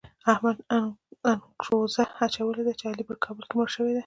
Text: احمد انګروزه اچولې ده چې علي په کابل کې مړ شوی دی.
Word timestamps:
احمد 0.31 0.57
انګروزه 1.33 2.03
اچولې 2.25 2.61
ده 2.67 2.73
چې 2.79 2.85
علي 2.91 3.03
په 3.09 3.15
کابل 3.23 3.43
کې 3.49 3.55
مړ 3.57 3.67
شوی 3.75 3.91
دی. 3.95 3.99